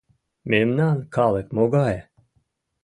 Мемнан 0.51 0.97
калык 1.15 1.47
могае? 1.57 1.99